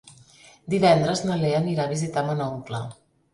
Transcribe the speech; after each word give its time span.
Divendres 0.73 1.21
na 1.27 1.35
Lea 1.41 1.59
anirà 1.65 1.85
a 1.85 1.93
visitar 1.93 2.25
mon 2.31 2.43
oncle. 2.49 2.83